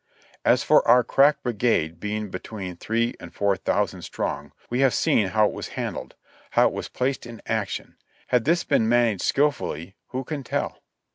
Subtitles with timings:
[0.43, 5.45] As for our crack brigade between three and four thousand strong, we have seen how
[5.45, 6.15] it was handled;
[6.49, 7.97] how it was placed in action;
[8.29, 10.81] had this been managed skilfully— who can tell?